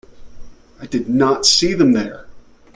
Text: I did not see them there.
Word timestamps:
I 0.81 0.87
did 0.87 1.09
not 1.09 1.45
see 1.45 1.75
them 1.75 1.91
there. 1.93 2.25